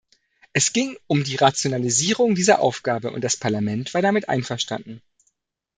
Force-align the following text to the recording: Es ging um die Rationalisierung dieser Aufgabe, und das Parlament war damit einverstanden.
Es 0.51 0.73
ging 0.73 0.97
um 1.05 1.23
die 1.23 1.35
Rationalisierung 1.35 2.33
dieser 2.33 2.57
Aufgabe, 2.59 3.11
und 3.11 3.23
das 3.23 3.37
Parlament 3.37 3.93
war 3.93 4.01
damit 4.01 4.29
einverstanden. 4.29 5.03